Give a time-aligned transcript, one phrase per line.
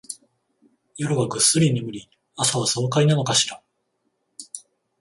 [0.97, 3.61] 夜はぐっすり眠り、朝は爽快なのかしら